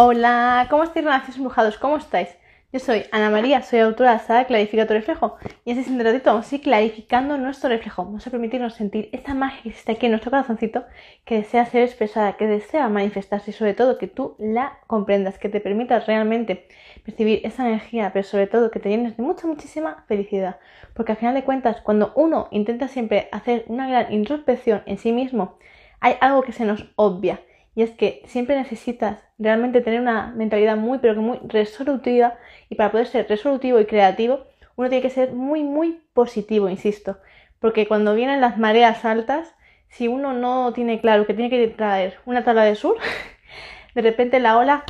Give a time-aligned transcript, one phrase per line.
[0.00, 1.76] Hola, ¿cómo estáis, relaciones embrujados?
[1.76, 2.28] ¿Cómo estáis?
[2.72, 6.04] Yo soy Ana María, soy autora de la saga Clarifica tu reflejo y en este
[6.04, 8.04] ratito vamos a ir clarificando nuestro reflejo.
[8.04, 10.84] Vamos a permitirnos sentir esta magia que existe aquí en nuestro corazoncito
[11.24, 15.48] que desea ser expresada, que desea manifestarse y sobre todo que tú la comprendas, que
[15.48, 16.68] te permitas realmente
[17.04, 20.60] percibir esa energía, pero sobre todo que te llenes de mucha, muchísima felicidad.
[20.94, 25.10] Porque al final de cuentas, cuando uno intenta siempre hacer una gran introspección en sí
[25.10, 25.58] mismo,
[25.98, 27.40] hay algo que se nos obvia
[27.78, 32.34] y es que siempre necesitas realmente tener una mentalidad muy, pero que muy resolutiva.
[32.68, 37.18] Y para poder ser resolutivo y creativo, uno tiene que ser muy, muy positivo, insisto.
[37.60, 39.54] Porque cuando vienen las mareas altas,
[39.86, 42.96] si uno no tiene claro que tiene que traer una tabla de sur,
[43.94, 44.82] de repente la ola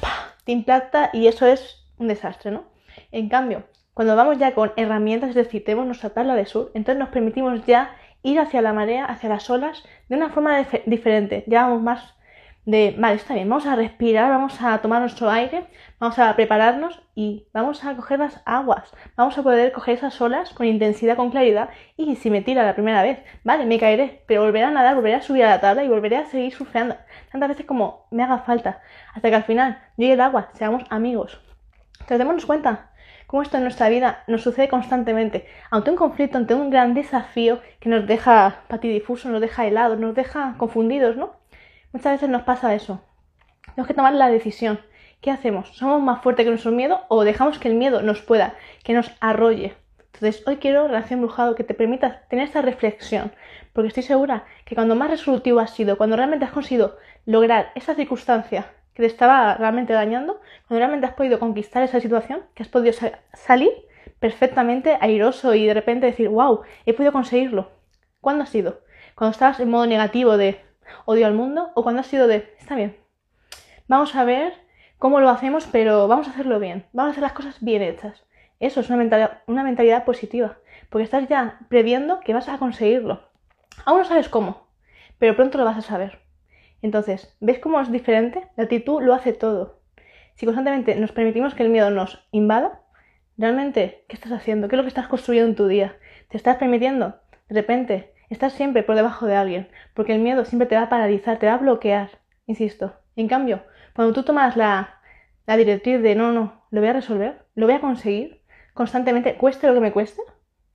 [0.47, 2.65] te impacta y eso es un desastre, ¿no?
[3.13, 6.99] En cambio, cuando vamos ya con herramientas, es decir, tenemos nuestra tabla de sur, entonces
[6.99, 11.45] nos permitimos ya ir hacia la marea, hacia las olas, de una forma diferente.
[11.49, 12.18] Ya vamos más
[12.69, 15.65] de, vale, está bien, vamos a respirar, vamos a tomar nuestro aire,
[15.99, 20.53] vamos a prepararnos y vamos a coger las aguas, vamos a poder coger esas olas
[20.53, 24.43] con intensidad, con claridad y si me tira la primera vez, vale, me caeré, pero
[24.43, 26.95] volveré a nadar, volveré a subir a la tabla y volveré a seguir surfeando
[27.33, 28.83] tantas veces como me haga falta,
[29.15, 31.41] hasta que al final yo y el agua seamos amigos.
[31.95, 32.91] Entonces démonos cuenta
[33.27, 37.61] cómo esto en nuestra vida nos sucede constantemente, ante un conflicto, ante un gran desafío
[37.81, 41.38] que nos deja patidifusos, nos deja helados, nos deja confundidos, ¿no?
[41.93, 43.01] Muchas veces nos pasa eso.
[43.65, 44.81] Tenemos que tomar la decisión.
[45.21, 45.77] ¿Qué hacemos?
[45.77, 49.11] ¿Somos más fuertes que nuestro miedo o dejamos que el miedo nos pueda, que nos
[49.21, 49.75] arrolle?
[50.13, 53.33] Entonces, hoy quiero, relación brujado, que te permitas tener esta reflexión,
[53.73, 57.95] porque estoy segura que cuando más resolutivo has sido, cuando realmente has conseguido lograr esa
[57.95, 62.69] circunstancia que te estaba realmente dañando, cuando realmente has podido conquistar esa situación, que has
[62.69, 62.93] podido
[63.33, 63.71] salir
[64.19, 67.71] perfectamente airoso y de repente decir, wow, he podido conseguirlo.
[68.21, 68.81] ¿Cuándo ha sido?
[69.15, 70.61] Cuando estabas en modo negativo de
[71.05, 72.97] odio al mundo o cuando ha sido de, está bien,
[73.87, 74.53] vamos a ver
[74.99, 78.25] cómo lo hacemos, pero vamos a hacerlo bien, vamos a hacer las cosas bien hechas.
[78.61, 80.59] Eso es una mentalidad, una mentalidad positiva,
[80.91, 83.23] porque estás ya previendo que vas a conseguirlo.
[83.85, 84.67] Aún no sabes cómo,
[85.19, 86.21] pero pronto lo vas a saber.
[86.83, 88.49] Entonces, ¿ves cómo es diferente?
[88.57, 89.81] La actitud lo hace todo.
[90.35, 92.83] Si constantemente nos permitimos que el miedo nos invada,
[93.37, 94.69] realmente, ¿qué estás haciendo?
[94.69, 95.97] ¿Qué es lo que estás construyendo en tu día?
[96.29, 97.17] ¿Te estás permitiendo
[97.49, 100.89] de repente Estás siempre por debajo de alguien, porque el miedo siempre te va a
[100.89, 102.11] paralizar, te va a bloquear,
[102.47, 102.95] insisto.
[103.17, 103.63] En cambio,
[103.95, 105.01] cuando tú tomas la,
[105.47, 108.43] la directriz de no, no, lo voy a resolver, lo voy a conseguir,
[108.75, 110.21] constantemente, cueste lo que me cueste,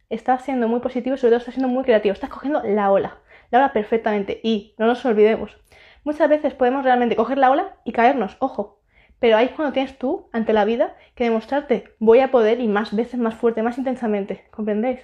[0.10, 3.20] estás siendo muy positivo y sobre todo estás siendo muy creativo, estás cogiendo la ola,
[3.52, 4.40] la ola perfectamente.
[4.44, 5.56] Y no nos olvidemos,
[6.04, 8.82] muchas veces podemos realmente coger la ola y caernos, ojo,
[9.20, 12.68] pero ahí es cuando tienes tú, ante la vida, que demostrarte, voy a poder y
[12.68, 15.00] más veces más fuerte, más intensamente, ¿comprendéis?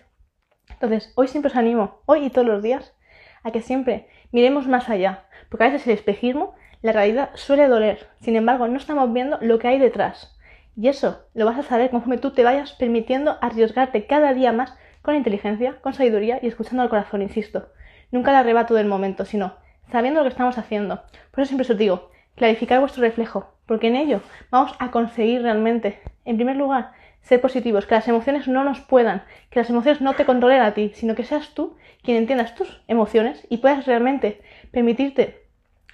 [0.81, 2.95] Entonces, hoy siempre os animo, hoy y todos los días,
[3.43, 8.07] a que siempre miremos más allá, porque a veces el espejismo, la realidad suele doler,
[8.21, 10.37] sin embargo, no estamos viendo lo que hay detrás.
[10.77, 14.73] Y eso lo vas a saber conforme tú te vayas permitiendo arriesgarte cada día más
[15.01, 17.67] con inteligencia, con sabiduría y escuchando al corazón, insisto.
[18.11, 19.55] Nunca el arrebato del momento, sino
[19.91, 21.03] sabiendo lo que estamos haciendo.
[21.31, 25.99] Por eso siempre os digo, clarificar vuestro reflejo, porque en ello vamos a conseguir realmente,
[26.23, 30.13] en primer lugar, ser positivos, que las emociones no nos puedan, que las emociones no
[30.13, 34.41] te controlen a ti, sino que seas tú quien entiendas tus emociones y puedas realmente
[34.71, 35.47] permitirte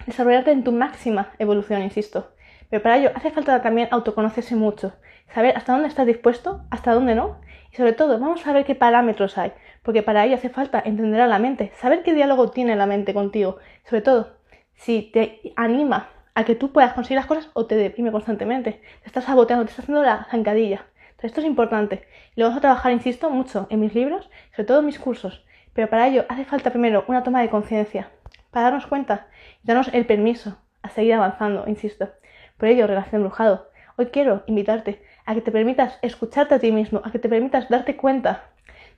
[0.06, 2.32] desarrollarte en tu máxima evolución, insisto.
[2.70, 4.94] Pero para ello hace falta también autoconocerse mucho,
[5.34, 7.40] saber hasta dónde estás dispuesto, hasta dónde no,
[7.72, 11.20] y sobre todo vamos a ver qué parámetros hay, porque para ello hace falta entender
[11.20, 14.36] a la mente, saber qué diálogo tiene la mente contigo, sobre todo
[14.74, 19.06] si te anima a que tú puedas conseguir las cosas o te deprime constantemente, te
[19.06, 20.86] estás saboteando, te estás haciendo la zancadilla
[21.22, 22.06] esto es importante.
[22.34, 25.44] Lo vamos a trabajar, insisto, mucho en mis libros, sobre todo en mis cursos.
[25.72, 28.10] Pero para ello hace falta primero una toma de conciencia,
[28.50, 29.28] para darnos cuenta
[29.62, 32.10] y darnos el permiso a seguir avanzando, insisto.
[32.58, 37.00] Por ello, relación brujado, hoy quiero invitarte a que te permitas escucharte a ti mismo,
[37.02, 38.44] a que te permitas darte cuenta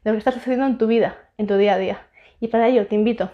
[0.03, 1.99] de lo que está sucediendo en tu vida, en tu día a día.
[2.41, 3.31] Y para ello te invito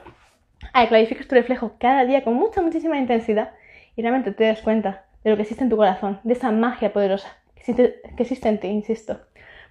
[0.73, 3.53] a que clarifiques tu reflejo cada día con mucha, muchísima intensidad
[3.97, 6.93] y realmente te des cuenta de lo que existe en tu corazón, de esa magia
[6.93, 9.21] poderosa que existe en ti, insisto.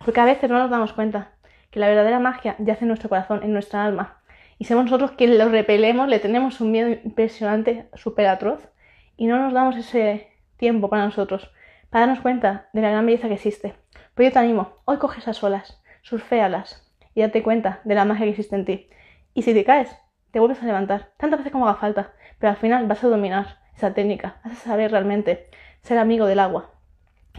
[0.04, 1.34] Porque a veces no nos damos cuenta
[1.70, 4.22] que la verdadera magia yace en nuestro corazón, en nuestra alma.
[4.58, 8.70] Y somos nosotros quienes lo repelemos, le tenemos un miedo impresionante, súper atroz,
[9.18, 11.52] y no nos damos ese tiempo para nosotros,
[11.90, 13.76] para darnos cuenta de la gran belleza que existe.
[14.14, 18.26] Pues yo te animo, hoy coge esas olas, surféalas y date cuenta de la magia
[18.26, 18.90] que existe en ti.
[19.34, 19.96] Y si te caes,
[20.32, 23.60] te vuelves a levantar, tantas veces como haga falta, pero al final vas a dominar
[23.76, 25.48] esa técnica, vas a saber realmente
[25.82, 26.72] ser amigo del agua,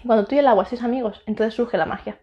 [0.07, 2.17] cuando tú y el agua sois amigos, entonces surge la magia.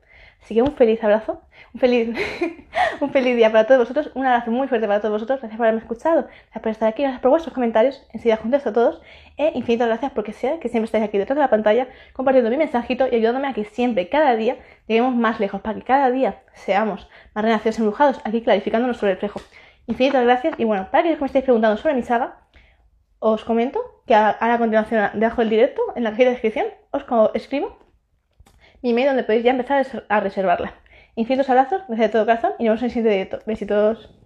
[0.44, 1.42] Así que un feliz abrazo,
[1.74, 2.18] un feliz,
[3.00, 5.68] un feliz día para todos vosotros, un abrazo muy fuerte para todos vosotros, gracias por
[5.68, 9.02] haberme escuchado, gracias por estar aquí, gracias por vuestros comentarios, enseguida contesto a todos,
[9.38, 12.58] e infinitas gracias porque sé que siempre estáis aquí detrás de la pantalla compartiendo mi
[12.58, 14.58] mensajito y ayudándome a que siempre, cada día,
[14.88, 19.42] lleguemos más lejos, para que cada día seamos más renacidos embrujados, aquí clarificando nuestro reflejo.
[19.86, 22.41] Infinitas gracias y bueno, para aquellos que me estáis preguntando sobre mi saga,
[23.22, 27.04] os comento que a, a continuación, debajo del directo, en la cajita de descripción, os
[27.36, 27.78] escribo
[28.82, 30.74] mi email donde podéis ya empezar a reservarla.
[31.16, 33.40] Infinitos abrazos, desde todo corazón y nos vemos en el siguiente directo.
[33.46, 34.21] Besitos.